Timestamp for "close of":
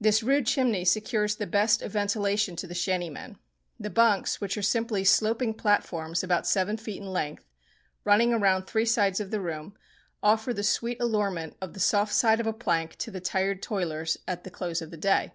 14.50-14.90